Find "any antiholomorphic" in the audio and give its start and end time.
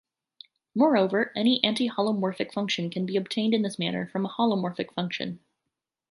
1.35-2.51